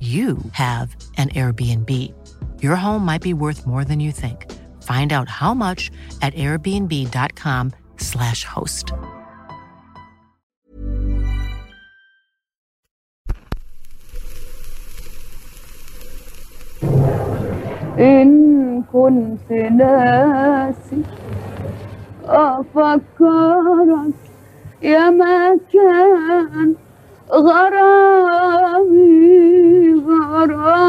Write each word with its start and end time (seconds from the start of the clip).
you 0.00 0.38
have 0.52 0.96
an 1.16 1.28
Airbnb. 1.30 1.88
Your 2.60 2.74
home 2.74 3.04
might 3.04 3.22
be 3.22 3.34
worth 3.34 3.64
more 3.66 3.84
than 3.84 4.00
you 4.00 4.10
think. 4.10 4.50
Find 4.82 5.12
out 5.12 5.28
how 5.28 5.54
much 5.54 5.92
at 6.22 6.34
airbnb.com/slash 6.34 8.44
host. 8.44 8.92
إن 17.98 18.82
كنت 18.92 19.52
ناسي 19.52 21.02
أفكرك 22.24 24.14
يا 24.82 25.10
مكان 25.10 26.74
غرامي 27.30 28.45
Lord. 30.47 30.59
Oh. 30.59 30.86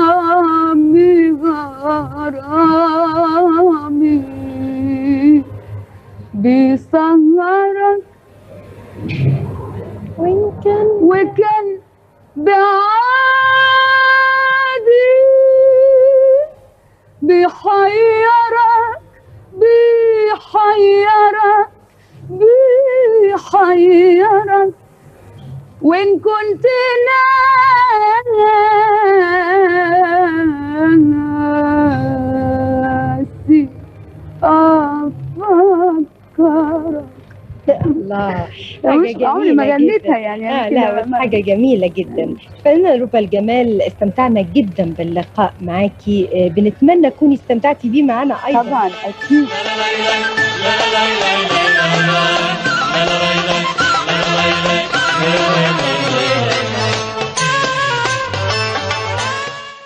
يعني 40.19 40.51
آه 40.51 40.69
لا 40.69 41.19
حاجة 41.19 41.37
جميلة 41.41 41.93
جدا. 41.97 42.35
فأنا 42.65 42.95
روبا 42.95 43.19
الجمال 43.19 43.83
استمتعنا 43.83 44.41
جدا 44.55 44.95
باللقاء 44.99 45.55
معاكي 45.61 46.29
آه، 46.35 46.49
بنتمنى 46.49 47.11
تكوني 47.11 47.35
استمتعتي 47.35 47.89
بيه 47.89 48.03
معانا 48.03 48.37
أيضا. 48.47 48.63
طبعا 48.63 48.87
أكيد. 48.87 49.47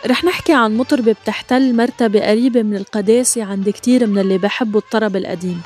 رح 0.07 0.25
نحكي 0.25 0.53
عن 0.53 0.77
مطربة 0.77 1.13
بتحتل 1.13 1.77
مرتبة 1.77 2.21
قريبة 2.29 2.63
من 2.63 2.77
القداسة 2.77 3.45
عند 3.45 3.69
كتير 3.71 4.07
من 4.07 4.19
اللي 4.19 4.39
بحبوا 4.39 4.81
الطرب 4.81 5.17
القديم. 5.17 5.63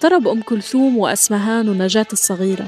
طرب 0.00 0.28
أم 0.28 0.42
كلثوم 0.42 0.98
وأسمهان 0.98 1.68
ونجاة 1.68 2.06
الصغيرة. 2.12 2.66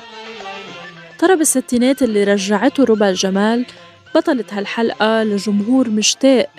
طرب 1.18 1.40
الستينات 1.40 2.02
اللي 2.02 2.24
رجعته 2.24 2.84
ربع 2.84 3.08
الجمال 3.08 3.66
بطلة 4.14 4.44
هالحلقة 4.50 5.24
لجمهور 5.24 5.90
مشتاق 5.90 6.50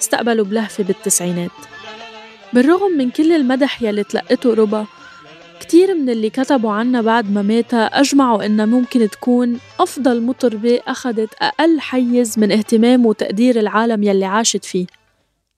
استقبلوا 0.00 0.44
بلهفة 0.44 0.84
بالتسعينات 0.84 1.50
بالرغم 2.52 2.92
من 2.98 3.10
كل 3.10 3.32
المدح 3.32 3.82
يلي 3.82 4.04
تلقته 4.04 4.54
ربا 4.54 4.86
كتير 5.60 5.94
من 5.94 6.10
اللي 6.10 6.30
كتبوا 6.30 6.72
عنا 6.72 7.02
بعد 7.02 7.32
ما 7.32 7.42
ماتها 7.42 7.86
أجمعوا 7.86 8.46
إنها 8.46 8.66
ممكن 8.66 9.10
تكون 9.10 9.58
أفضل 9.80 10.22
مطربة 10.22 10.80
أخدت 10.86 11.34
أقل 11.42 11.80
حيز 11.80 12.38
من 12.38 12.52
اهتمام 12.52 13.06
وتقدير 13.06 13.60
العالم 13.60 14.02
يلي 14.02 14.24
عاشت 14.24 14.64
فيه 14.64 14.86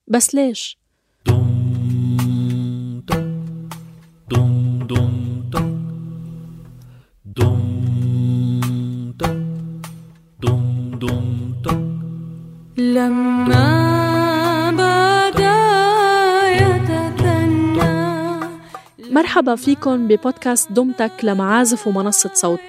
بس 0.09 0.35
ليش؟ 0.35 0.80
مرحبا 19.21 19.55
فيكن 19.55 20.09
ببودكاست 20.09 20.73
دمتك 20.73 21.13
لمعازف 21.23 21.87
ومنصة 21.87 22.31
صوت. 22.35 22.61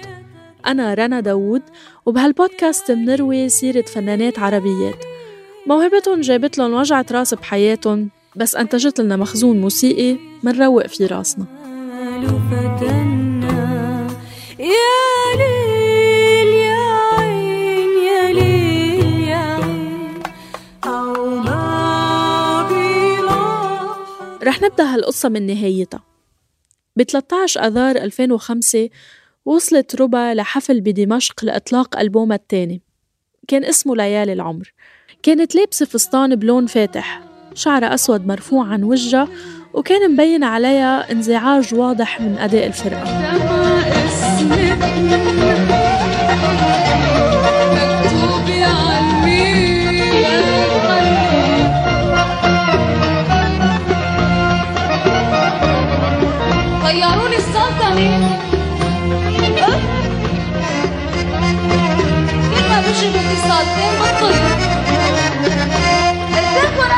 أنا 0.66 0.94
رنا 0.94 1.20
داوود 1.20 1.62
وبهالبودكاست 2.06 2.90
منروي 2.90 3.48
سيرة 3.48 3.82
فنانات 3.82 4.38
عربيات 4.38 5.04
موهبتهم 5.66 6.20
جابت 6.20 6.58
لهم 6.58 6.74
وجعة 6.74 7.06
راس 7.10 7.34
بحياتهم 7.34 8.10
بس 8.36 8.56
أنتجت 8.56 9.00
لنا 9.00 9.16
مخزون 9.16 9.60
موسيقي 9.60 10.16
منروق 10.42 10.86
في 10.86 11.06
راسنا. 11.06 11.44
يا 14.58 14.92
ليل 15.38 16.48
يا 16.48 16.84
عين 17.18 17.88
يا 18.06 18.32
ليل 18.32 19.28
يا 19.28 19.36
عين. 19.36 20.22
رح 24.42 24.62
نبدأ 24.62 24.94
هالقصة 24.94 25.28
من 25.28 25.46
نهايتها. 25.46 26.11
ب 26.96 27.02
13 27.02 27.60
أذار 27.66 27.96
2005 27.96 28.88
وصلت 29.44 30.00
ربا 30.00 30.34
لحفل 30.34 30.80
بدمشق 30.80 31.44
لإطلاق 31.44 31.98
ألبومها 31.98 32.36
الثاني. 32.36 32.82
كان 33.48 33.64
اسمه 33.64 33.96
ليالي 33.96 34.32
العمر. 34.32 34.72
كانت 35.22 35.54
لابسة 35.54 35.86
فستان 35.86 36.36
بلون 36.36 36.66
فاتح 36.66 37.22
شعرها 37.54 37.94
أسود 37.94 38.26
مرفوع 38.26 38.66
عن 38.66 38.82
وجهها 38.84 39.28
وكان 39.74 40.10
مبين 40.12 40.44
عليها 40.44 41.12
انزعاج 41.12 41.74
واضح 41.74 42.20
من 42.20 42.38
أداء 42.38 42.66
الفرقة. 42.66 43.02
غيروني 56.92 57.36
السلطنة 57.36 58.38
كل 59.24 59.42
ما 62.68 62.80
بطير 64.00 64.42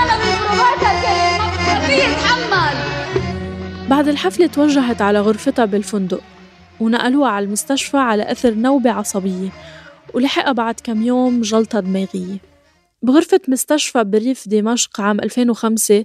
أنا 0.02 0.14
من 0.16 0.32
بروفات 0.40 0.84
هالكلمة 0.84 2.14
ما 2.50 2.70
بعد 3.88 4.08
الحفلة 4.08 4.46
توجهت 4.46 5.02
على 5.02 5.20
غرفتها 5.20 5.64
بالفندق 5.64 6.20
ونقلوها 6.80 7.30
على 7.30 7.44
المستشفى 7.44 7.96
على 7.96 8.32
أثر 8.32 8.54
نوبة 8.54 8.90
عصبية 8.90 9.48
ولحقها 10.14 10.52
بعد 10.52 10.80
كم 10.84 11.02
يوم 11.02 11.40
جلطة 11.40 11.80
دماغية. 11.80 12.38
بغرفة 13.02 13.40
مستشفى 13.48 14.04
بريف 14.04 14.48
دمشق 14.48 15.00
عام 15.00 15.20
2005 15.20 16.04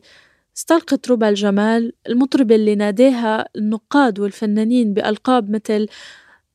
استلقت 0.60 1.12
ربع 1.12 1.30
الجمال 1.30 1.94
المطربة 2.10 2.56
اللي 2.56 2.76
ناداها 2.76 3.50
النقاد 3.56 4.20
والفنانين 4.20 4.94
بألقاب 4.94 5.50
مثل 5.50 5.88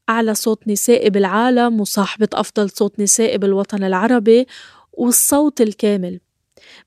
أعلى 0.09 0.35
صوت 0.35 0.69
نسائي 0.69 1.11
بالعالم 1.11 1.81
وصاحبة 1.81 2.29
أفضل 2.33 2.71
صوت 2.71 3.01
نسائي 3.01 3.39
بالوطن 3.39 3.85
العربي 3.85 4.47
والصوت 4.93 5.61
الكامل. 5.61 6.21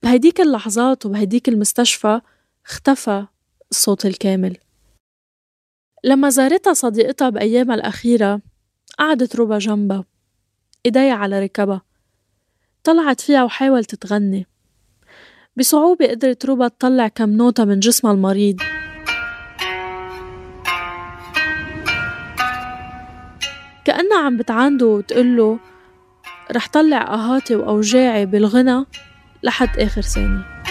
بهديك 0.03 0.41
اللحظات 0.41 1.05
وبهديك 1.05 1.49
المستشفى 1.49 2.21
اختفى 2.65 3.25
الصوت 3.71 4.05
الكامل. 4.05 4.57
لما 6.03 6.29
زارتها 6.29 6.73
صديقتها 6.73 7.29
بأيامها 7.29 7.75
الأخيرة 7.75 8.41
قعدت 8.99 9.35
ربا 9.35 9.57
جنبها 9.57 10.05
إيديها 10.85 11.13
على 11.13 11.39
ركبها 11.39 11.81
طلعت 12.83 13.21
فيها 13.21 13.43
وحاولت 13.43 13.95
تغني. 13.95 14.47
بصعوبة 15.57 16.07
قدرت 16.07 16.45
ربا 16.45 16.67
تطلع 16.67 17.07
كم 17.07 17.29
نوتة 17.29 17.65
من 17.65 17.79
جسمها 17.79 18.13
المريض. 18.13 18.61
كأنها 23.85 24.25
عم 24.25 24.37
بتعانده 24.37 24.85
وتقله 24.85 25.59
رح 26.51 26.67
طلع 26.67 27.01
آهاتي 27.13 27.55
وأوجاعي 27.55 28.25
بالغنى 28.25 28.85
لحد 29.43 29.79
آخر 29.79 30.01
ثانية. 30.01 30.63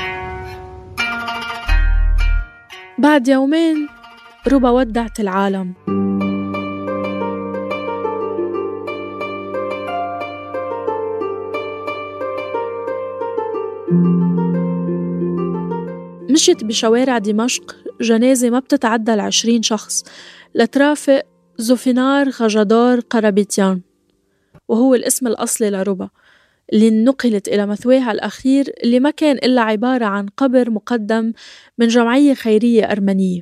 بعد 2.99 3.29
يومين 3.29 3.89
ربا 4.53 4.71
ودعت 4.71 5.21
العالم. 5.21 5.75
مشيت 16.47 16.65
بشوارع 16.65 17.19
دمشق 17.19 17.77
جنازة 18.01 18.51
ما 18.51 18.59
بتتعدى 18.59 19.15
العشرين 19.15 19.63
شخص 19.63 20.05
لترافق 20.55 21.23
زوفينار 21.59 22.31
خجدار 22.31 23.01
قرابيتيان. 23.01 23.81
وهو 24.69 24.95
الاسم 24.95 25.27
الأصلي 25.27 25.71
لربا 25.71 26.09
اللي 26.73 26.91
نقلت 26.91 27.49
إلى 27.49 27.67
مثواها 27.67 28.13
الأخير 28.13 28.75
اللي 28.85 29.01
ما 29.01 29.11
كان 29.11 29.37
إلا 29.37 29.63
عبارة 29.63 30.05
عن 30.05 30.27
قبر 30.37 30.71
مقدم 30.71 31.33
من 31.79 31.89
جمعية 31.89 32.35
خيرية 32.35 32.85
أرمنية. 32.85 33.41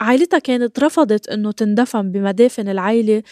عائلتها 0.00 0.38
كانت 0.38 0.78
رفضت 0.80 1.28
إنه 1.28 1.52
تندفن 1.52 2.12
بمدافن 2.12 2.68
العيلة 2.68 3.22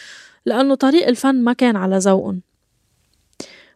لأنه 0.45 0.75
طريق 0.75 1.07
الفن 1.07 1.43
ما 1.43 1.53
كان 1.53 1.75
على 1.75 1.97
ذوقهم. 1.97 2.41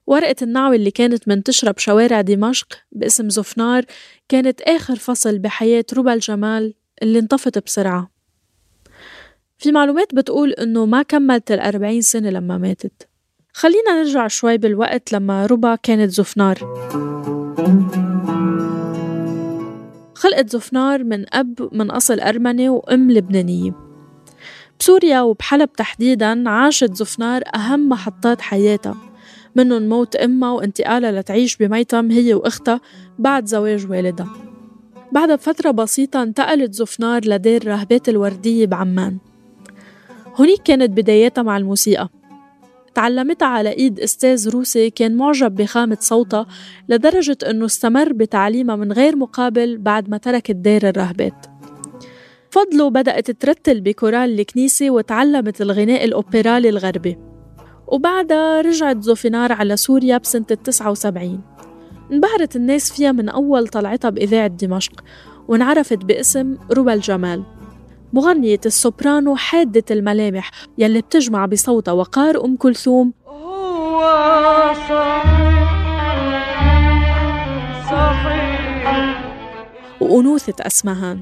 ورقة 0.09 0.35
النعوة 0.41 0.75
اللي 0.75 0.91
كانت 0.91 1.27
منتشرة 1.27 1.71
بشوارع 1.71 2.21
دمشق 2.21 2.67
باسم 2.91 3.29
زفنار 3.29 3.85
كانت 4.29 4.61
آخر 4.61 4.95
فصل 4.95 5.39
بحياة 5.39 5.85
ربا 5.97 6.13
الجمال 6.13 6.73
اللي 7.03 7.19
انطفت 7.19 7.65
بسرعة. 7.65 8.11
في 9.57 9.71
معلومات 9.71 10.15
بتقول 10.15 10.51
إنه 10.51 10.85
ما 10.85 11.01
كملت 11.01 11.51
الأربعين 11.51 12.01
سنة 12.01 12.29
لما 12.29 12.57
ماتت. 12.57 13.07
خلينا 13.53 14.03
نرجع 14.03 14.27
شوي 14.27 14.57
بالوقت 14.57 15.13
لما 15.13 15.45
ربا 15.45 15.75
كانت 15.75 16.11
زفنار. 16.11 16.57
خلقت 20.15 20.49
زفنار 20.49 21.03
من 21.03 21.35
أب 21.35 21.69
من 21.71 21.91
أصل 21.91 22.19
أرمني 22.19 22.69
وأم 22.69 23.11
لبنانية. 23.11 23.71
بسوريا 24.79 25.21
وبحلب 25.21 25.73
تحديدا 25.73 26.49
عاشت 26.49 26.93
زفنار 26.95 27.43
أهم 27.55 27.89
محطات 27.89 28.41
حياتها. 28.41 29.08
منهم 29.59 29.89
موت 29.89 30.15
أمها 30.15 30.51
وانتقالها 30.51 31.11
لتعيش 31.11 31.57
بميتم 31.57 32.11
هي 32.11 32.33
وأختها 32.33 32.81
بعد 33.19 33.45
زواج 33.45 33.91
والدها. 33.91 34.29
بعدها 35.11 35.35
بفترة 35.35 35.71
بسيطة 35.71 36.23
انتقلت 36.23 36.73
زفنار 36.73 37.21
لدير 37.25 37.67
راهبات 37.67 38.09
الوردية 38.09 38.65
بعمان. 38.65 39.17
هونيك 40.35 40.61
كانت 40.61 40.89
بداياتها 40.89 41.41
مع 41.41 41.57
الموسيقى. 41.57 42.09
تعلمتها 42.95 43.47
على 43.47 43.69
إيد 43.69 43.99
أستاذ 43.99 44.49
روسي 44.49 44.89
كان 44.89 45.17
معجب 45.17 45.55
بخامة 45.55 45.97
صوتها 45.99 46.47
لدرجة 46.89 47.37
أنه 47.49 47.65
استمر 47.65 48.13
بتعليمها 48.13 48.75
من 48.75 48.91
غير 48.91 49.15
مقابل 49.15 49.77
بعد 49.77 50.09
ما 50.09 50.17
تركت 50.17 50.55
دير 50.55 50.89
الراهبات 50.89 51.45
فضلوا 52.51 52.89
بدأت 52.89 53.31
ترتل 53.31 53.81
بكورال 53.81 54.39
الكنيسة 54.39 54.89
وتعلمت 54.89 55.61
الغناء 55.61 56.05
الأوبرالي 56.05 56.69
الغربي. 56.69 57.28
وبعدها 57.91 58.61
رجعت 58.61 59.01
زوفينار 59.01 59.51
على 59.51 59.77
سوريا 59.77 60.17
بسنة 60.17 60.45
التسعة 60.51 60.91
وسبعين. 60.91 61.41
انبهرت 62.11 62.55
الناس 62.55 62.91
فيها 62.91 63.11
من 63.11 63.29
أول 63.29 63.67
طلعتها 63.67 64.09
بإذاعة 64.09 64.47
دمشق 64.47 65.03
وانعرفت 65.47 65.97
باسم 66.05 66.57
ربى 66.71 66.93
الجمال 66.93 67.43
مغنية 68.13 68.59
السوبرانو 68.65 69.35
حادة 69.35 69.83
الملامح 69.91 70.51
يلي 70.77 71.01
بتجمع 71.01 71.45
بصوتها 71.45 71.91
وقار 71.91 72.45
أم 72.45 72.55
كلثوم. 72.55 73.13
هو 73.27 74.01
صحيح. 77.91 79.21
وأنوثة 80.01 80.53
أسمهان. 80.67 81.21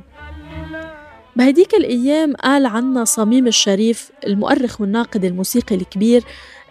بهديك 1.36 1.74
الأيام 1.74 2.34
قال 2.34 2.66
عنا 2.66 3.06
صميم 3.06 3.48
الشريف 3.48 4.12
المؤرخ 4.28 4.82
والناقد 4.82 5.26
الموسيقي 5.26 5.76
الكبير 5.76 6.24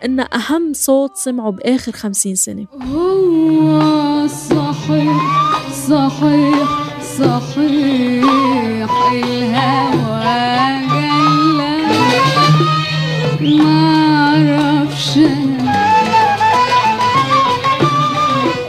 إن 0.06 0.20
أهم 0.20 0.73
صوت 0.73 1.17
سمعه 1.17 1.50
بآخر 1.50 1.93
خمسين 1.93 2.35
سنة. 2.35 2.67
هو 2.94 4.26
صحيح 4.26 5.23
صحيح 5.88 6.69
صحيح 7.19 8.91
الهوى 9.12 10.47
جلا 10.91 11.76
ما 13.41 13.79
عرفش 14.29 15.19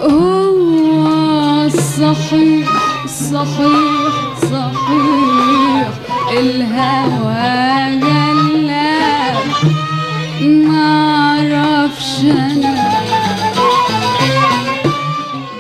هو 0.02 1.70
صحيح 1.70 2.68
صحيح 3.08 4.14
صحيح 4.42 5.88
الهوى 6.32 8.00
جلا 8.00 8.98
ما 10.42 10.77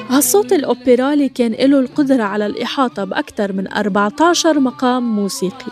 هالصوت 0.09 0.53
الأوبرالي 0.53 1.29
كان 1.29 1.51
له 1.51 1.79
القدرة 1.79 2.23
على 2.23 2.45
الإحاطة 2.45 3.03
بأكثر 3.03 3.53
من 3.53 3.73
14 3.73 4.59
مقام 4.59 5.15
موسيقي. 5.15 5.71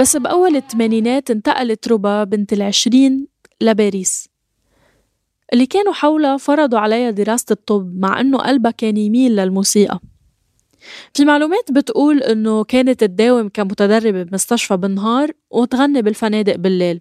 بس 0.00 0.16
بأول 0.16 0.56
الثمانينات 0.56 1.30
انتقلت 1.30 1.88
ربا 1.88 2.24
بنت 2.24 2.52
العشرين 2.52 3.26
لباريس. 3.60 4.28
اللي 5.52 5.66
كانوا 5.66 5.92
حولها 5.92 6.36
فرضوا 6.36 6.78
عليها 6.78 7.10
دراسة 7.10 7.46
الطب 7.50 7.92
مع 7.98 8.20
أنه 8.20 8.38
قلبها 8.38 8.70
كان 8.70 8.96
يميل 8.96 9.36
للموسيقى. 9.36 10.00
في 11.14 11.24
معلومات 11.24 11.72
بتقول 11.72 12.18
أنه 12.18 12.64
كانت 12.64 13.00
تداوم 13.00 13.48
كمتدربة 13.48 14.22
بمستشفى 14.22 14.76
بالنهار 14.76 15.30
وتغني 15.50 16.02
بالفنادق 16.02 16.56
بالليل. 16.56 17.00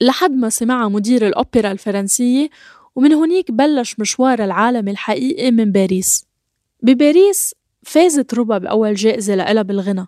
لحد 0.00 0.30
ما 0.30 0.48
سمعها 0.48 0.88
مدير 0.88 1.26
الأوبرا 1.26 1.72
الفرنسية 1.72 2.48
ومن 2.96 3.12
هونيك 3.12 3.50
بلش 3.50 3.98
مشوارها 3.98 4.44
العالمي 4.44 4.88
الحقيقي 4.88 5.50
من 5.50 5.72
باريس. 5.72 6.24
بباريس 6.82 7.54
فازت 7.82 8.34
ربا 8.34 8.58
بأول 8.58 8.94
جائزة 8.94 9.34
لإلها 9.34 9.62
بالغنى 9.62 10.06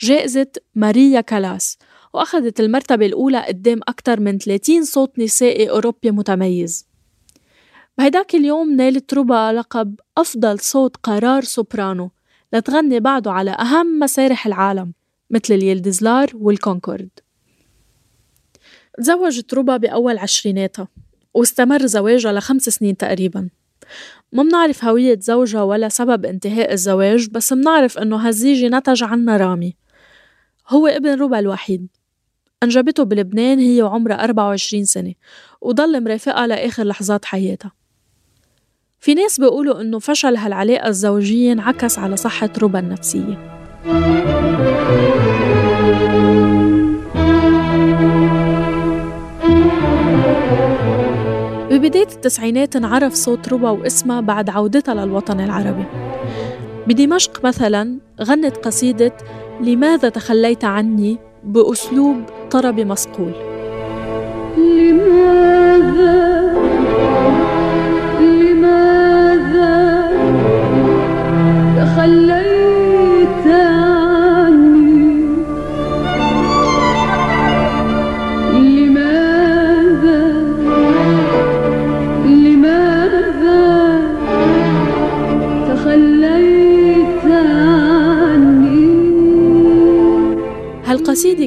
جائزة 0.00 0.46
ماريا 0.74 1.20
كالاس 1.20 1.78
وأخذت 2.12 2.60
المرتبة 2.60 3.06
الأولى 3.06 3.44
قدام 3.46 3.80
أكثر 3.88 4.20
من 4.20 4.38
30 4.38 4.84
صوت 4.84 5.18
نسائي 5.18 5.70
أوروبي 5.70 6.10
متميز. 6.10 6.86
بهداك 7.98 8.34
اليوم 8.34 8.72
نالت 8.76 9.14
ربا 9.14 9.52
لقب 9.52 10.00
أفضل 10.18 10.60
صوت 10.60 10.96
قرار 10.96 11.44
سوبرانو 11.44 12.10
لتغني 12.52 13.00
بعده 13.00 13.32
على 13.32 13.50
أهم 13.50 13.98
مسارح 13.98 14.46
العالم 14.46 14.92
مثل 15.30 15.54
اليلدزلار 15.54 16.30
والكونكورد. 16.34 17.10
تزوجت 18.98 19.54
ربا 19.54 19.76
بأول 19.76 20.18
عشريناتها 20.18 20.88
واستمر 21.34 21.86
زواجها 21.86 22.32
لخمس 22.32 22.62
سنين 22.62 22.96
تقريبا. 22.96 23.48
ما 24.32 24.42
منعرف 24.42 24.84
هوية 24.84 25.18
زوجها 25.20 25.62
ولا 25.62 25.88
سبب 25.88 26.24
انتهاء 26.24 26.72
الزواج 26.72 27.28
بس 27.30 27.52
منعرف 27.52 27.98
إنه 27.98 28.16
هالزيجة 28.16 28.68
نتج 28.68 29.02
عنها 29.02 29.36
رامي. 29.36 29.76
هو 30.68 30.86
ابن 30.86 31.20
ربا 31.20 31.38
الوحيد. 31.38 31.86
أنجبته 32.62 33.02
بلبنان 33.02 33.58
هي 33.58 33.82
وعمرها 33.82 34.24
24 34.24 34.84
سنة 34.84 35.14
وضل 35.60 36.04
مرافقها 36.04 36.46
لآخر 36.46 36.84
لحظات 36.84 37.24
حياتها. 37.24 37.72
في 39.00 39.14
ناس 39.14 39.40
بيقولوا 39.40 39.80
إنه 39.80 39.98
فشل 39.98 40.36
هالعلاقة 40.36 40.88
الزوجية 40.88 41.52
انعكس 41.52 41.98
على 41.98 42.16
صحة 42.16 42.50
ربا 42.62 42.78
النفسية. 42.78 43.62
بداية 51.92 52.14
التسعينات 52.14 52.76
انعرف 52.76 53.14
صوت 53.14 53.52
ربا 53.52 53.70
واسمها 53.70 54.20
بعد 54.20 54.50
عودتها 54.50 54.94
للوطن 54.94 55.40
العربي. 55.40 55.84
بدمشق 56.86 57.44
مثلا 57.44 57.98
غنت 58.22 58.56
قصيدة 58.56 59.12
لماذا 59.60 60.08
تخليت 60.08 60.64
عني 60.64 61.18
بأسلوب 61.44 62.16
طربي 62.50 62.84
مصقول 62.84 63.32
لماذا؟ 64.58 66.22
لماذا 68.20 69.72
تخليت 71.76 72.51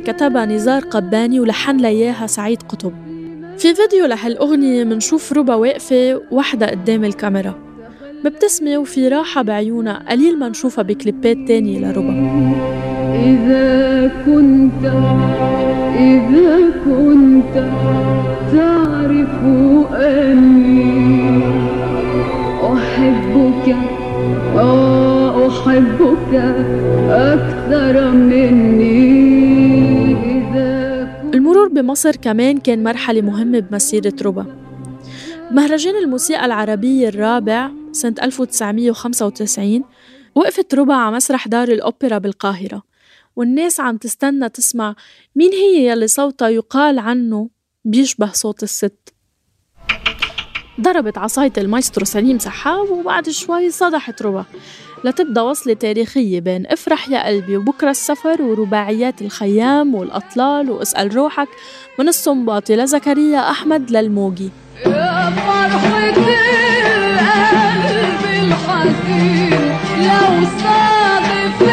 كتبها 0.06 0.46
نزار 0.46 0.82
قباني 0.84 1.40
ولحن 1.40 1.78
لياها 1.78 2.28
سعيد 2.28 2.62
قطب. 2.62 2.94
في 3.58 3.76
فيديو 3.76 4.06
لهالأغنية 4.06 4.84
منشوف 4.84 5.34
ربا 5.34 5.56
واقفة 5.56 6.22
وحدة 6.32 6.68
قدام 6.68 7.04
الكاميرا. 7.04 7.54
مبتسمة 8.26 8.78
وفي 8.78 9.08
راحة 9.08 9.42
بعيونها 9.42 10.04
قليل 10.10 10.40
ما 10.40 10.50
نشوفها 10.50 10.84
بكليبات 10.84 11.38
تانية 11.48 11.80
لربا. 11.80 12.30
إذا 13.26 14.12
كنت 14.26 14.86
إذا 16.00 16.60
كنت 16.86 17.56
تعرف 18.54 19.44
أني 19.94 21.40
أحبك 22.74 23.76
أحبك 25.48 26.34
أكثر 27.10 28.12
مني. 28.12 29.35
بمصر 31.76 32.16
كمان 32.16 32.58
كان 32.58 32.84
مرحلة 32.84 33.22
مهمة 33.22 33.60
بمسيرة 33.60 34.14
ربا. 34.22 34.46
بمهرجان 35.52 35.96
الموسيقى 35.96 36.46
العربية 36.46 37.10
الرابع 37.10 37.72
سنة 37.92 38.16
1995 38.22 39.84
وقفت 40.36 40.76
ربا 40.76 40.94
على 40.94 41.16
مسرح 41.16 41.48
دار 41.48 41.68
الأوبرا 41.68 42.18
بالقاهرة. 42.18 42.84
والناس 43.36 43.80
عم 43.80 43.98
تستنى 43.98 44.50
تسمع 44.50 44.96
مين 45.36 45.52
هي 45.52 45.88
يلي 45.88 46.08
صوتها 46.08 46.50
يقال 46.50 47.00
عنه 47.00 47.50
بيشبه 47.86 48.32
صوت 48.32 48.64
الست. 48.64 49.14
ضربت 50.82 51.18
عصاية 51.18 51.54
المايسترو 51.58 52.06
سليم 52.06 52.40
سحاب 52.40 52.90
وبعد 52.90 53.30
شوي 53.30 53.72
صدحت 53.72 54.22
ربا. 54.22 54.46
لتبدأ 55.04 55.42
وصلة 55.42 55.74
تاريخية 55.74 56.40
بين 56.40 56.68
افرح 56.68 57.10
يا 57.10 57.28
قلبي 57.28 57.58
وبكرة 57.58 57.90
السفر 57.90 58.42
ورباعيات 58.42 59.22
الخيام 59.22 59.96
والأطلال 59.96 60.72
واسأل 60.72 61.16
روحك 61.16 61.48
من 62.00 62.08
الصنباطي 62.08 62.76
لزكريا 62.76 63.50
أحمد 63.52 63.92
للموجي. 63.92 64.50
يا 64.86 65.30
فرحة 65.36 66.10
القلب 66.10 66.26
الحزين 68.44 69.52
لو 70.00 70.48
صادف 70.64 71.66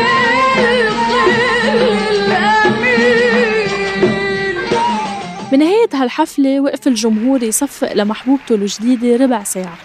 بنهاية 5.53 5.89
هالحفلة 5.95 6.61
وقف 6.61 6.89
الجمهور 6.89 7.43
يصفق 7.43 7.93
لمحبوبته 7.93 8.55
الجديدة 8.55 9.25
ربع 9.25 9.45
ساعة. 9.45 9.79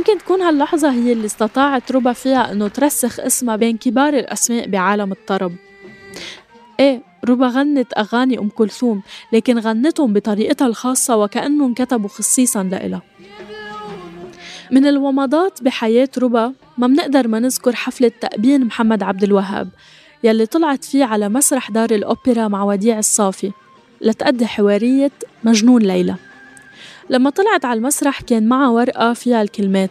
يمكن 0.00 0.18
تكون 0.18 0.42
هاللحظة 0.42 0.90
هي 0.90 1.12
اللي 1.12 1.26
استطاعت 1.26 1.92
ربا 1.92 2.12
فيها 2.12 2.52
إنه 2.52 2.68
ترسخ 2.68 3.20
اسمها 3.20 3.56
بين 3.56 3.76
كبار 3.76 4.14
الأسماء 4.14 4.68
بعالم 4.68 5.12
الطرب. 5.12 5.52
إيه 6.80 7.02
ربا 7.28 7.46
غنت 7.46 7.98
أغاني 7.98 8.38
أم 8.38 8.48
كلثوم 8.48 9.02
لكن 9.32 9.58
غنتهم 9.58 10.12
بطريقتها 10.12 10.66
الخاصة 10.66 11.16
وكأنهم 11.16 11.68
انكتبوا 11.68 12.08
خصيصا 12.08 12.62
لإلها. 12.62 13.02
من 14.70 14.86
الومضات 14.86 15.62
بحياة 15.62 16.08
ربا 16.18 16.52
ما 16.78 16.86
منقدر 16.86 17.28
ما 17.28 17.40
نذكر 17.40 17.74
حفلة 17.74 18.12
تأبين 18.20 18.64
محمد 18.64 19.02
عبد 19.02 19.22
الوهاب 19.22 19.68
يلي 20.24 20.46
طلعت 20.46 20.84
فيه 20.84 21.04
على 21.04 21.28
مسرح 21.28 21.70
دار 21.70 21.90
الأوبرا 21.90 22.48
مع 22.48 22.64
وديع 22.64 22.98
الصافي 22.98 23.52
لتأدي 24.00 24.46
حوارية 24.46 25.12
مجنون 25.44 25.82
ليلى. 25.82 26.29
لما 27.10 27.30
طلعت 27.30 27.64
على 27.64 27.78
المسرح 27.78 28.20
كان 28.20 28.48
معها 28.48 28.68
ورقة 28.68 29.12
فيها 29.12 29.42
الكلمات. 29.42 29.90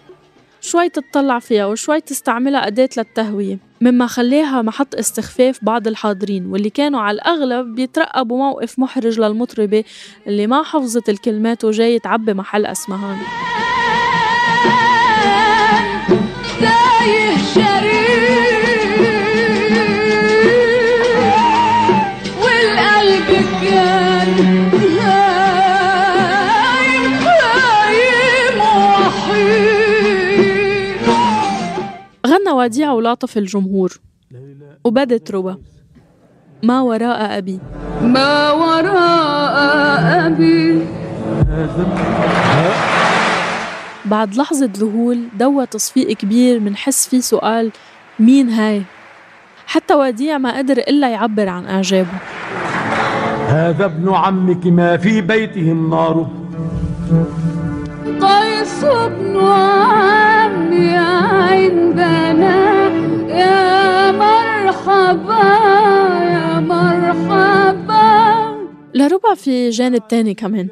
شوي 0.61 0.89
تتطلع 0.89 1.39
فيها 1.39 1.65
وشوي 1.65 2.01
تستعملها 2.01 2.67
أداة 2.67 2.89
للتهوية 2.97 3.57
مما 3.81 4.07
خليها 4.07 4.61
محط 4.61 4.95
استخفاف 4.95 5.59
بعض 5.61 5.87
الحاضرين 5.87 6.45
واللي 6.45 6.69
كانوا 6.69 6.99
على 6.99 7.15
الأغلب 7.15 7.75
بيترقبوا 7.75 8.37
موقف 8.37 8.79
محرج 8.79 9.19
للمطربة 9.19 9.83
اللي 10.27 10.47
ما 10.47 10.63
حفظت 10.63 11.09
الكلمات 11.09 11.65
وجاي 11.65 11.99
تعبي 11.99 12.33
محل 12.33 12.65
أسمهان 12.65 13.17
وديع 32.59 32.91
ولاطف 32.91 33.37
الجمهور. 33.37 33.99
وبدت 34.83 35.31
ربا 35.31 35.57
ما 36.63 36.81
وراء 36.81 37.37
أبي؟ 37.37 37.59
ما 38.01 38.51
وراء 38.51 40.27
أبي. 40.27 40.85
بعد 44.05 44.35
لحظة 44.35 44.69
ذهول 44.77 45.19
دوى 45.39 45.65
تصفيق 45.65 46.17
كبير 46.17 46.59
منحس 46.59 47.07
فيه 47.07 47.19
سؤال 47.19 47.71
مين 48.19 48.49
هاي؟ 48.49 48.83
حتى 49.67 49.93
وديع 49.93 50.37
ما 50.37 50.57
قدر 50.57 50.77
إلا 50.77 51.09
يعبر 51.09 51.49
عن 51.49 51.65
إعجابه. 51.65 52.17
هذا 53.47 53.85
ابن 53.85 54.13
عمك 54.13 54.65
ما 54.65 54.97
في 54.97 55.21
بيته 55.21 55.71
النار. 55.71 56.29
قيس 58.21 58.85
بن 58.85 59.37
عمي 59.37 60.97
لربع 68.93 69.35
في 69.35 69.69
جانب 69.69 70.07
تاني 70.07 70.33
كمان. 70.33 70.67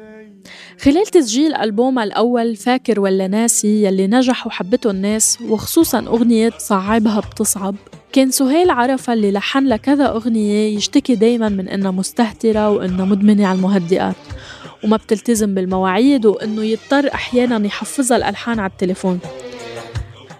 خلال 0.80 1.06
تسجيل 1.06 1.54
ألبومها 1.54 2.04
الأول 2.04 2.56
فاكر 2.56 3.00
ولا 3.00 3.26
ناسي 3.26 3.84
يلي 3.84 4.06
نجح 4.06 4.46
وحبته 4.46 4.90
الناس 4.90 5.38
وخصوصا 5.48 5.98
أغنية 5.98 6.52
صعبها 6.58 7.20
بتصعب. 7.20 7.74
كان 8.12 8.30
سهيل 8.30 8.70
عرفة 8.70 9.12
اللي 9.12 9.32
لحن 9.32 9.66
لها 9.66 9.76
كذا 9.76 10.08
أغنية 10.08 10.76
يشتكي 10.76 11.14
دايما 11.14 11.48
من 11.48 11.68
إنها 11.68 11.90
مستهترة 11.90 12.70
وإنها 12.70 13.04
مدمنة 13.04 13.46
على 13.46 13.56
المهدئات. 13.56 14.16
وما 14.84 14.96
بتلتزم 14.96 15.54
بالمواعيد 15.54 16.26
وإنه 16.26 16.64
يضطر 16.64 17.14
أحيانا 17.14 17.66
يحفظها 17.66 18.16
الألحان 18.16 18.58
على 18.58 18.70
التليفون. 18.70 19.18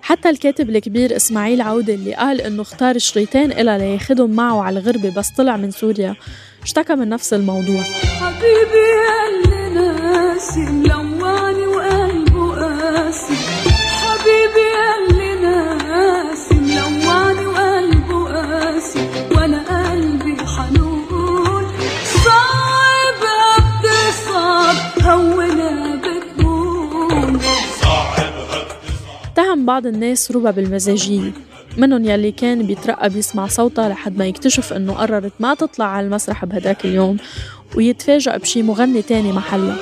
حتى 0.08 0.30
الكاتب 0.30 0.70
الكبير 0.70 1.16
إسماعيل 1.16 1.60
عودة 1.60 1.94
اللي 1.94 2.14
قال 2.14 2.40
إنه 2.40 2.62
اختار 2.62 2.98
شريطين 2.98 3.52
إلها 3.52 3.78
لياخدهم 3.78 4.30
معه 4.30 4.62
على 4.62 4.78
الغربة 4.80 5.14
بس 5.16 5.30
طلع 5.30 5.56
من 5.56 5.70
سوريا. 5.70 6.16
اشتكى 6.62 6.94
من 6.94 7.08
نفس 7.08 7.34
الموضوع. 7.34 7.82
حبيبي 7.82 8.88
اللي 9.28 9.74
ناسي 9.74 10.60
ملواني 10.60 11.07
بعض 29.68 29.86
الناس 29.86 30.32
ربع 30.32 30.50
بالمزاجية 30.50 31.32
منهم 31.76 32.04
يلي 32.04 32.32
كان 32.32 32.66
بيترقب 32.66 33.16
يسمع 33.16 33.46
صوتها 33.46 33.88
لحد 33.88 34.18
ما 34.18 34.26
يكتشف 34.26 34.72
إنه 34.72 34.92
قررت 34.92 35.32
ما 35.40 35.54
تطلع 35.54 35.84
على 35.84 36.06
المسرح 36.06 36.44
بهداك 36.44 36.84
اليوم 36.84 37.16
ويتفاجأ 37.76 38.36
بشي 38.36 38.62
مغني 38.62 39.02
تاني 39.02 39.32
محلها. 39.32 39.76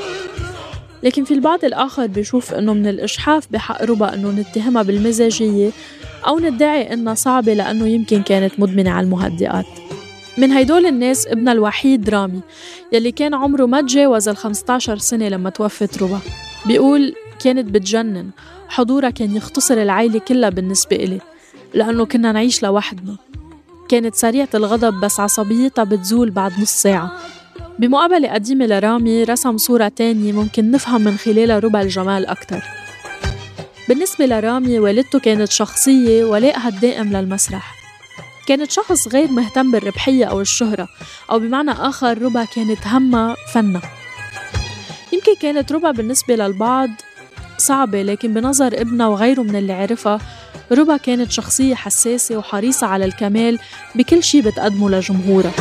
لكن 1.02 1.24
في 1.24 1.34
البعض 1.34 1.64
الآخر 1.64 2.06
بيشوف 2.06 2.54
إنه 2.54 2.74
من 2.74 2.86
الإجحاف 2.86 3.46
بحق 3.50 3.84
ربا 3.84 4.14
إنه 4.14 4.30
نتهمها 4.30 4.82
بالمزاجية 4.82 5.70
أو 6.26 6.38
ندعي 6.38 6.92
إنها 6.92 7.14
صعبة 7.14 7.54
لأنه 7.54 7.86
يمكن 7.86 8.22
كانت 8.22 8.60
مدمنة 8.60 8.90
على 8.90 9.04
المهدئات. 9.04 9.66
من 10.38 10.50
هيدول 10.52 10.86
الناس 10.86 11.26
ابنها 11.26 11.52
الوحيد 11.52 12.10
رامي 12.10 12.40
يلي 12.92 13.12
كان 13.12 13.34
عمره 13.34 13.66
ما 13.66 13.80
تجاوز 13.80 14.28
ال 14.28 14.36
15 14.36 14.98
سنة 14.98 15.28
لما 15.28 15.50
توفت 15.50 16.02
ربا 16.02 16.20
بيقول 16.66 17.14
كانت 17.44 17.70
بتجنن 17.70 18.30
حضورها 18.68 19.10
كان 19.10 19.36
يختصر 19.36 19.74
العيلة 19.74 20.18
كلها 20.18 20.48
بالنسبة 20.48 20.96
إلي 20.96 21.20
لأنه 21.74 22.04
كنا 22.04 22.32
نعيش 22.32 22.62
لوحدنا. 22.62 23.16
كانت 23.88 24.14
سريعة 24.14 24.48
الغضب 24.54 25.00
بس 25.00 25.20
عصبيتها 25.20 25.84
بتزول 25.84 26.30
بعد 26.30 26.60
نص 26.60 26.70
ساعة. 26.70 27.12
بمقابلة 27.78 28.28
قديمة 28.28 28.66
لرامي 28.66 29.24
رسم 29.24 29.58
صورة 29.58 29.88
تانية 29.88 30.32
ممكن 30.32 30.70
نفهم 30.70 31.00
من 31.00 31.16
خلالها 31.16 31.58
ربع 31.58 31.80
الجمال 31.80 32.26
أكتر. 32.26 32.62
بالنسبة 33.88 34.26
لرامي 34.26 34.78
والدته 34.78 35.18
كانت 35.18 35.50
شخصية 35.50 36.24
ولائها 36.24 36.68
الدائم 36.68 37.16
للمسرح. 37.16 37.76
كانت 38.46 38.70
شخص 38.70 39.08
غير 39.08 39.30
مهتم 39.30 39.70
بالربحية 39.70 40.24
أو 40.24 40.40
الشهرة 40.40 40.88
أو 41.30 41.38
بمعنى 41.38 41.70
آخر 41.70 42.22
ربع 42.22 42.44
كانت 42.44 42.86
همها 42.86 43.36
فنها 43.52 43.82
يمكن 45.12 45.34
كانت 45.40 45.72
ربع 45.72 45.90
بالنسبة 45.90 46.36
للبعض 46.36 46.90
صعبة 47.58 48.02
لكن 48.02 48.34
بنظر 48.34 48.66
ابنها 48.80 49.08
وغيره 49.08 49.42
من 49.42 49.56
اللي 49.56 49.72
عرفها 49.72 50.18
ربا 50.72 50.96
كانت 50.96 51.30
شخصية 51.32 51.74
حساسة 51.74 52.36
وحريصة 52.36 52.86
على 52.86 53.04
الكمال 53.04 53.58
بكل 53.94 54.22
شي 54.22 54.40
بتقدمه 54.42 54.90
لجمهورها. 54.90 55.52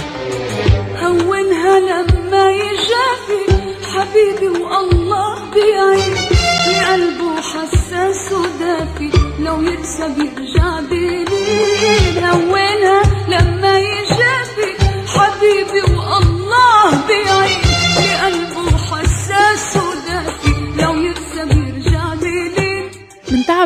لوينها 1.01 1.79
لما 1.79 2.51
يجافي 2.51 3.41
حبيبي 3.93 4.47
والله 4.47 5.51
بيعين 5.53 6.13
لقلبه 6.67 7.41
حساس 7.41 8.31
ودافي 8.31 9.09
لو 9.39 9.61
ينسى 9.61 10.07
بيرجع 10.17 10.79
بيلين 10.79 12.15
لوينها 12.15 13.01
لما 13.27 13.79
يجافي 13.79 14.04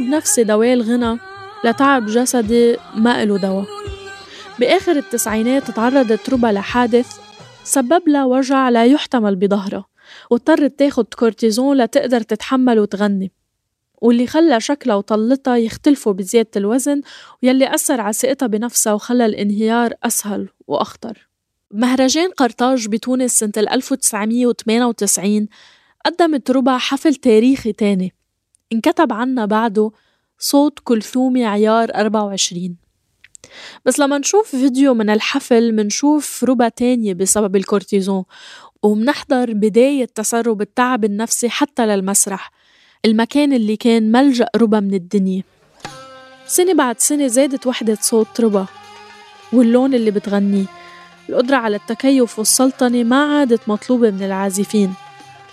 من 0.09 0.15
تعب 0.15 0.21
نفسي 0.21 0.43
دواء 0.43 0.73
الغنى 0.73 1.19
لتعب 1.65 2.05
جسدي 2.05 2.77
ما 2.95 3.23
إله 3.23 3.37
دوا 3.37 3.63
بآخر 4.59 4.91
التسعينات 4.91 5.71
تعرضت 5.71 6.29
ربا 6.29 6.47
لحادث 6.47 7.17
سبب 7.63 8.09
لها 8.09 8.25
وجع 8.25 8.69
لا 8.69 8.85
يحتمل 8.85 9.35
بظهرها 9.35 9.85
واضطرت 10.31 10.79
تاخد 10.79 11.13
كورتيزون 11.13 11.77
لتقدر 11.77 12.21
تتحمل 12.21 12.79
وتغني. 12.79 13.31
واللي 14.01 14.27
خلى 14.27 14.59
شكلها 14.59 14.95
وطلتها 14.95 15.57
يختلفوا 15.57 16.13
بزيادة 16.13 16.49
الوزن 16.55 17.01
ويلي 17.43 17.75
أثر 17.75 18.01
على 18.01 18.13
ثقتها 18.13 18.47
بنفسها 18.47 18.93
وخلى 18.93 19.25
الانهيار 19.25 19.93
أسهل 20.03 20.49
وأخطر. 20.67 21.29
بمهرجان 21.71 22.31
قرطاج 22.31 22.87
بتونس 22.87 23.39
سنة 23.39 23.51
1998 23.57 25.47
قدمت 26.05 26.51
ربع 26.51 26.77
حفل 26.77 27.15
تاريخي 27.15 27.73
تاني. 27.73 28.18
انكتب 28.73 29.13
عنها 29.13 29.45
بعده 29.45 29.91
صوت 30.39 30.79
كلثومي 30.83 31.45
عيار 31.45 31.95
24 31.95 32.77
بس 33.85 33.99
لما 33.99 34.17
نشوف 34.17 34.55
فيديو 34.55 34.93
من 34.93 35.09
الحفل 35.09 35.75
منشوف 35.75 36.43
ربا 36.43 36.69
تانية 36.69 37.13
بسبب 37.13 37.55
الكورتيزون 37.55 38.23
ومنحضر 38.83 39.53
بداية 39.53 40.05
تسرب 40.05 40.61
التعب 40.61 41.05
النفسي 41.05 41.49
حتى 41.49 41.85
للمسرح 41.85 42.51
المكان 43.05 43.53
اللي 43.53 43.75
كان 43.77 44.11
ملجأ 44.11 44.47
ربا 44.55 44.79
من 44.79 44.93
الدنيا. 44.93 45.43
سنة 46.47 46.73
بعد 46.73 46.99
سنة 46.99 47.27
زادت 47.27 47.67
وحدة 47.67 47.97
صوت 48.01 48.41
ربا 48.41 48.65
واللون 49.53 49.93
اللي 49.93 50.11
بتغنيه 50.11 50.65
القدرة 51.29 51.55
على 51.55 51.75
التكيف 51.75 52.39
والسلطنة 52.39 53.03
ما 53.03 53.39
عادت 53.39 53.69
مطلوبة 53.69 54.11
من 54.11 54.23
العازفين. 54.23 54.93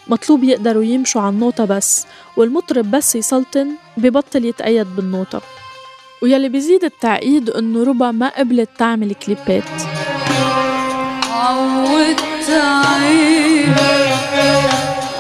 مطلوب 0.09 0.45
يقدروا 0.45 0.85
يمشوا 0.85 1.21
على 1.21 1.31
النوتة 1.31 1.65
بس 1.65 2.07
والمطرب 2.37 2.91
بس 2.91 3.17
يسلطن 3.17 3.69
ببطل 3.97 4.45
يتأيد 4.45 4.97
بالنوتة 4.97 5.41
ويلي 6.23 6.49
بيزيد 6.49 6.85
التعقيد 6.85 7.51
إنه 7.51 7.85
ربا 7.85 8.11
ما 8.11 8.29
قبلت 8.39 8.71
تعمل 8.79 9.15
كليبات. 9.15 9.65
عودت 11.31 12.21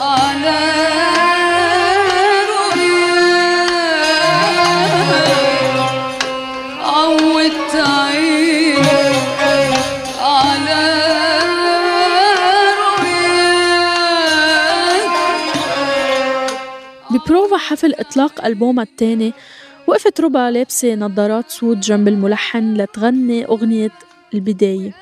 على 0.00 0.75
حفل 17.66 17.94
إطلاق 17.94 18.44
ألبومها 18.44 18.84
التاني 18.84 19.32
وقفت 19.86 20.20
ربا 20.20 20.50
لابسة 20.50 20.94
نظارات 20.94 21.50
سود 21.50 21.80
جنب 21.80 22.08
الملحن 22.08 22.74
لتغني 22.74 23.44
أغنية 23.46 23.90
البداية. 24.34 24.94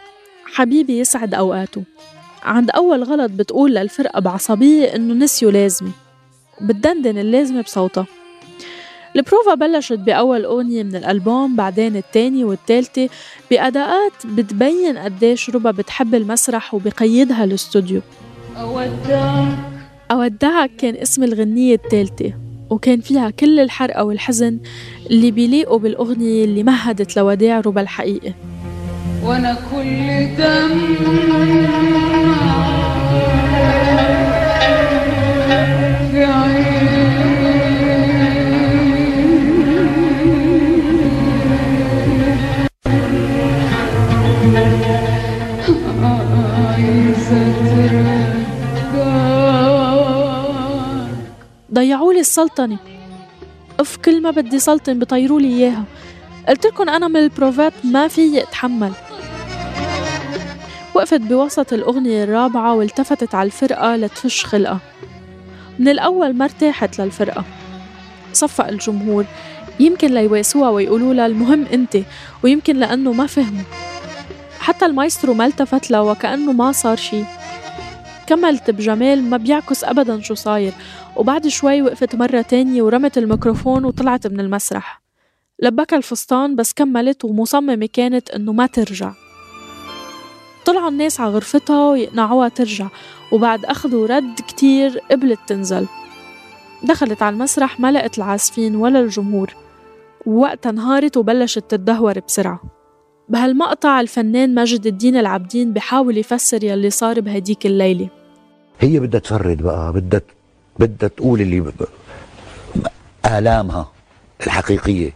حبيبي 0.46 0.98
يسعد 0.98 1.34
أوقاته. 1.34 1.82
عند 2.42 2.70
أول 2.70 3.02
غلط 3.02 3.30
بتقول 3.30 3.74
للفرقة 3.74 4.20
بعصبية 4.20 4.96
إنه 4.96 5.14
نسيوا 5.14 5.52
لازمة. 5.52 5.90
بتدندن 6.60 7.18
اللازمة 7.18 7.62
بصوتها. 7.62 8.06
البروفا 9.16 9.54
بلشت 9.54 9.92
بأول 9.98 10.44
أغنية 10.44 10.82
من 10.82 10.96
الألبوم 10.96 11.56
بعدين 11.56 11.96
التانية 11.96 12.44
والتالتة 12.44 13.08
بأداءات 13.50 14.26
بتبين 14.26 14.98
قديش 14.98 15.50
ربا 15.50 15.70
بتحب 15.70 16.14
المسرح 16.14 16.74
وبقيدها 16.74 17.44
الاستوديو 17.44 18.00
أودعك. 18.56 19.58
أودعك 20.10 20.70
كان 20.76 20.94
اسم 20.96 21.22
الغنية 21.22 21.74
التالتة 21.74 22.43
وكان 22.74 23.00
فيها 23.00 23.30
كل 23.30 23.60
الحرقة 23.60 24.04
والحزن 24.04 24.58
اللي 25.10 25.30
بيليقوا 25.30 25.78
بالأغنية 25.78 26.44
اللي 26.44 26.62
مهدت 26.62 27.16
لوداع 27.16 27.60
ربا 27.60 27.80
الحقيقي 27.80 28.32
وأنا 29.24 29.58
كل 29.70 30.36
دم 30.38 30.80
ضيعوا 51.84 52.12
لي 52.12 52.20
السلطنة. 52.20 52.78
اف 53.80 53.96
كل 53.96 54.22
ما 54.22 54.30
بدي 54.30 54.58
سلطن 54.58 54.98
بطيروا 54.98 55.40
لي 55.40 55.48
إياها. 55.48 55.84
قلت 56.48 56.66
لكم 56.66 56.88
أنا 56.88 57.08
من 57.08 57.16
البروفات 57.16 57.72
ما 57.84 58.08
في 58.08 58.42
اتحمل 58.42 58.92
وقفت 60.94 61.20
بوسط 61.20 61.72
الأغنية 61.72 62.24
الرابعة 62.24 62.74
والتفتت 62.74 63.34
على 63.34 63.46
الفرقة 63.46 63.96
لتفش 63.96 64.44
خلقها 64.44 64.78
من 65.78 65.88
الأول 65.88 66.36
ما 66.36 66.44
ارتاحت 66.44 67.00
للفرقة. 67.00 67.44
صفق 68.32 68.66
الجمهور. 68.68 69.24
يمكن 69.80 70.14
ليواسوها 70.14 70.70
ويقولوا 70.70 71.14
لها 71.14 71.26
المهم 71.26 71.66
أنت 71.72 71.98
ويمكن 72.42 72.76
لأنه 72.76 73.12
ما 73.12 73.26
فهموا. 73.26 73.64
حتى 74.60 74.86
المايسترو 74.86 75.34
ما 75.34 75.46
التفت 75.46 75.90
لها 75.90 76.00
وكأنه 76.00 76.52
ما 76.52 76.72
صار 76.72 76.96
شي. 76.96 77.24
كملت 78.26 78.70
بجمال 78.70 79.22
ما 79.22 79.36
بيعكس 79.36 79.84
أبدا 79.84 80.20
شو 80.20 80.34
صاير. 80.34 80.72
وبعد 81.16 81.48
شوي 81.48 81.82
وقفت 81.82 82.14
مرة 82.14 82.42
تانية 82.42 82.82
ورمت 82.82 83.18
الميكروفون 83.18 83.84
وطلعت 83.84 84.26
من 84.26 84.40
المسرح. 84.40 85.02
لبكها 85.62 85.96
الفستان 85.96 86.56
بس 86.56 86.72
كملت 86.72 87.24
ومصممة 87.24 87.88
كانت 87.92 88.30
إنه 88.30 88.52
ما 88.52 88.66
ترجع. 88.66 89.12
طلعوا 90.64 90.88
الناس 90.88 91.20
على 91.20 91.30
غرفتها 91.30 91.90
ويقنعوها 91.90 92.48
ترجع. 92.48 92.88
وبعد 93.32 93.64
أخذ 93.64 93.94
ورد 93.94 94.34
كتير 94.48 94.98
قبلت 95.10 95.38
تنزل. 95.46 95.86
دخلت 96.82 97.22
على 97.22 97.34
المسرح 97.34 97.80
ما 97.80 97.92
لقت 97.92 98.18
العازفين 98.18 98.76
ولا 98.76 99.00
الجمهور. 99.00 99.54
ووقتها 100.26 100.70
انهارت 100.70 101.16
وبلشت 101.16 101.58
تتدهور 101.58 102.18
بسرعة. 102.18 102.73
بهالمقطع 103.28 104.00
الفنان 104.00 104.54
ماجد 104.54 104.86
الدين 104.86 105.16
العابدين 105.16 105.72
بحاول 105.72 106.18
يفسر 106.18 106.64
يلي 106.64 106.90
صار 106.90 107.20
بهديك 107.20 107.66
الليلة. 107.66 108.08
هي 108.80 109.00
بدها 109.00 109.20
تفرد 109.20 109.62
بقى 109.62 109.92
بدها 109.92 110.20
بدها 110.78 111.08
تقول 111.08 111.40
اللي 111.40 111.60
ب... 111.60 111.70
آلامها 113.26 113.92
الحقيقية. 114.46 115.12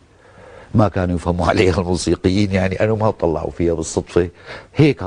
ما 0.75 0.89
كانوا 0.89 1.17
يفهموا 1.17 1.47
عليها 1.47 1.81
الموسيقيين 1.81 2.53
يعني 2.53 2.81
أنا 2.81 2.95
ما 2.95 3.11
طلعوا 3.11 3.51
فيها 3.51 3.75
بالصدفة. 3.75 4.29
هيك 4.77 5.03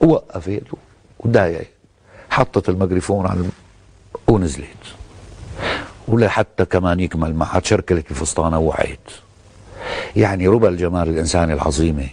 وقفت 0.00 0.62
ودايقت 1.20 1.66
حطت 2.30 2.68
الميكروفون 2.68 3.26
على 3.26 3.40
الم... 3.40 3.50
ونزلت. 4.28 4.66
ولحتى 6.08 6.64
كمان 6.64 7.00
يكمل 7.00 7.34
معها 7.34 7.60
تشركلت 7.60 8.10
الفستانة 8.10 8.58
ووعيت 8.58 9.10
يعني 10.16 10.48
ربى 10.48 10.68
الجمال 10.68 11.08
الإنساني 11.08 11.52
العظيمة. 11.52 12.08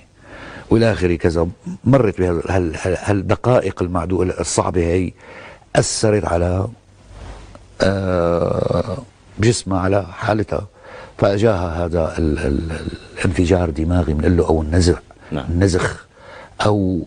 والى 0.69 0.91
اخره 0.91 1.15
كذا 1.15 1.47
مرت 1.84 2.21
بهالدقائق 2.21 3.82
المعدوده 3.82 4.39
الصعبة 4.39 4.82
هي 4.82 5.12
أثرت 5.76 6.26
على 6.26 6.67
آه 7.82 8.97
جسمها 9.39 9.80
على 9.80 10.06
حالتها. 10.06 10.67
فأجاها 11.17 11.86
هذا 11.86 12.17
ال 12.17 12.39
ال 12.39 12.71
الانفجار 13.17 13.69
دماغي 13.69 14.13
بنقول 14.13 14.38
له 14.38 14.47
أو 14.47 14.62
النزع 14.62 14.93
نعم. 15.32 15.45
النزخ 15.49 16.06
أو 16.65 17.02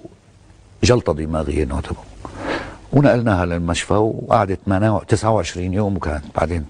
جلطة 0.84 1.14
دماغيه 1.14 1.64
نعتبر 1.64 1.96
ونقلناها 2.92 3.46
للمشفى 3.46 3.94
وقعدت 3.94 4.58
29 5.08 5.74
يوم 5.74 5.96
وكانت 5.96 6.24
بعدين. 6.36 6.64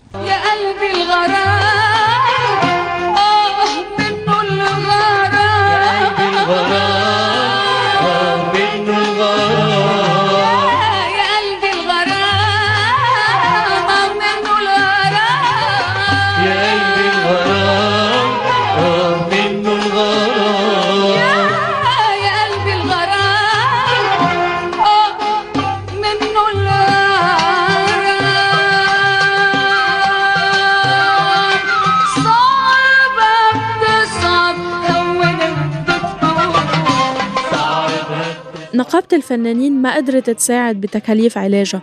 نقابة 38.97 39.17
الفنانين 39.17 39.83
ما 39.83 39.97
قدرت 39.97 40.31
تساعد 40.31 40.81
بتكاليف 40.81 41.39
علاجها 41.39 41.83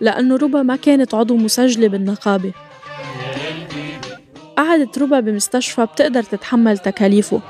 لأنه 0.00 0.36
ربا 0.36 0.62
ما 0.62 0.76
كانت 0.76 1.14
عضو 1.14 1.36
مسجلة 1.36 1.88
بالنقابة. 1.88 2.52
قعدت 4.56 4.98
ربا 4.98 5.20
بمستشفى 5.20 5.86
بتقدر 5.86 6.22
تتحمل 6.22 6.78
تكاليفه 6.78 7.40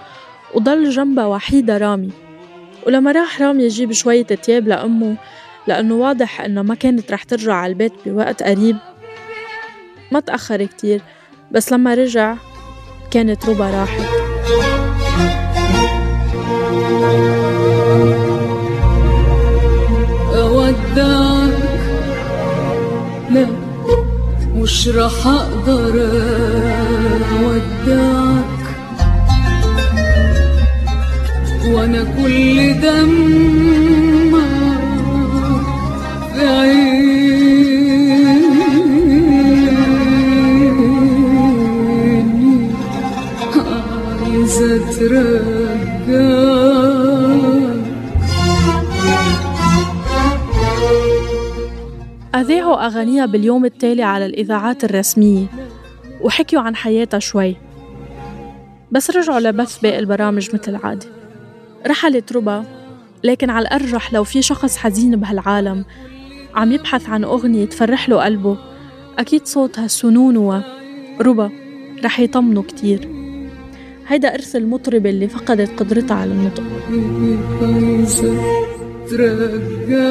وضل 0.55 0.91
جنبها 0.91 1.27
وحيدة 1.27 1.79
رامي. 1.79 2.11
ولما 2.87 3.13
راح 3.13 3.43
رامي 3.43 3.65
يجيب 3.65 3.93
شوية 3.93 4.23
تياب 4.23 4.69
لأمه 4.69 5.17
لأنه 5.67 5.95
واضح 5.95 6.41
إنه 6.41 6.63
ما 6.63 6.75
كانت 6.75 7.13
رح 7.13 7.23
ترجع 7.23 7.55
على 7.55 7.71
البيت 7.71 7.93
بوقت 8.07 8.43
قريب. 8.43 8.77
ما 10.13 10.21
تأخر 10.21 10.65
كتير 10.65 11.01
بس 11.53 11.73
لما 11.73 11.95
رجع 11.95 12.37
كانت 13.11 13.49
ربا 13.49 13.71
راحت. 13.71 14.23
أودعك 20.99 21.53
لا 23.31 23.47
مش 24.57 24.89
رح 24.89 25.27
أقدر 25.27 26.09
أودعك. 27.43 28.22
أغانيها 52.83 53.27
باليوم 53.27 53.65
التالي 53.65 54.03
على 54.03 54.27
الإذاعات 54.27 54.85
الرسمية. 54.85 55.47
وحكيوا 56.21 56.63
عن 56.63 56.77
حياتها 56.77 57.19
شوي. 57.19 57.57
بس 58.93 59.11
رجعوا 59.11 59.41
لبث 59.41 59.79
باقي 59.79 59.99
البرامج 59.99 60.49
مثل 60.55 60.77
العادة 60.77 61.07
رحلت 61.87 62.33
ربا. 62.33 62.65
لكن 63.25 63.51
على 63.51 63.63
الأرجح 63.63 64.13
لو 64.13 64.25
في 64.25 64.43
شخص 64.43 64.77
حزين 64.77 65.17
بهالعالم 65.17 65.85
عم 66.55 66.73
يبحث 66.73 67.09
عن 67.09 67.25
أغنية 67.25 67.65
تفرح 67.65 68.09
له 68.09 68.25
قلبه 68.25 68.59
أكيد 69.19 69.47
صوتها 69.47 69.87
سنون 69.87 70.63
ربا 71.21 71.51
رح 72.05 72.21
يطمنه 72.21 72.63
كتير. 72.63 73.09
هيدا 74.09 74.35
إرث 74.35 74.57
المطربة 74.57 75.11
اللي 75.11 75.29
فقدت 75.29 75.81
قدرتها 75.81 76.15
على 76.15 76.31
النطق. 76.31 76.63
ترجعك 79.11 80.03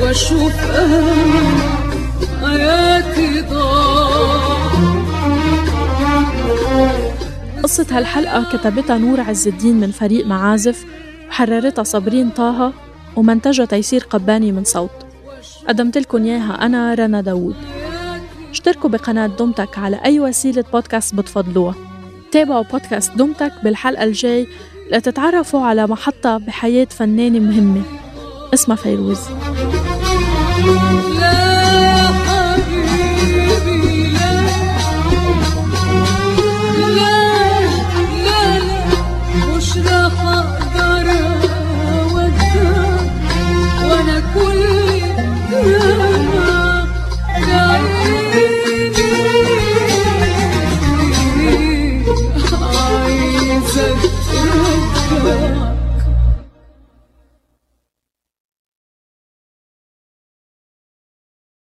واشوف 0.00 0.52
حياتي 2.42 3.44
قصة 7.62 7.86
هالحلقة 7.90 8.44
كتبتها 8.52 8.98
نور 8.98 9.20
عز 9.20 9.48
الدين 9.48 9.80
من 9.80 9.90
فريق 9.90 10.26
معازف 10.26 10.84
وحررتها 11.28 11.82
صابرين 11.82 12.30
طه 12.30 12.72
ومنتجها 13.16 13.64
تيسير 13.64 14.06
قباني 14.10 14.52
من 14.52 14.64
صوت. 14.64 14.90
قدمت 15.68 15.98
لكم 15.98 16.24
إياها 16.24 16.66
أنا 16.66 16.94
رنا 16.94 17.20
داوود. 17.20 17.56
اشتركوا 18.50 18.90
بقناة 18.90 19.26
دومتك 19.26 19.78
على 19.78 20.00
أي 20.04 20.20
وسيلة 20.20 20.64
بودكاست 20.72 21.14
بتفضلوها. 21.14 21.93
تابعوا 22.34 22.62
بودكاست 22.62 23.12
دومتك 23.12 23.52
بالحلقة 23.64 24.04
الجاي 24.04 24.46
لتتعرفوا 24.92 25.60
على 25.60 25.86
محطة 25.86 26.36
بحياة 26.36 26.84
فنانة 26.84 27.38
مهمة. 27.38 27.82
اسمها 28.54 28.76
فيروز. 28.76 29.20